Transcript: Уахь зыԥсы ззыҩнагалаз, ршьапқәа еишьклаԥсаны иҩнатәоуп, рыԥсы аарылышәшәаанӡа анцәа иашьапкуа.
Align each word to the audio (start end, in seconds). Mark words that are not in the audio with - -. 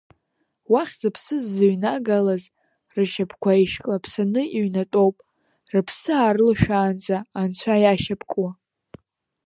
Уахь 0.71 0.93
зыԥсы 0.99 1.35
ззыҩнагалаз, 1.43 2.43
ршьапқәа 2.95 3.51
еишьклаԥсаны 3.57 4.41
иҩнатәоуп, 4.57 5.15
рыԥсы 5.71 6.11
аарылышәшәаанӡа 6.15 7.17
анцәа 7.39 7.75
иашьапкуа. 7.83 8.51